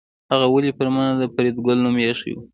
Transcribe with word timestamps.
هغه 0.31 0.47
ولې 0.53 0.71
پر 0.77 0.87
ما 0.95 1.05
د 1.19 1.21
فریدګل 1.33 1.77
نوم 1.83 1.95
ایښی 2.03 2.31
و 2.35 2.37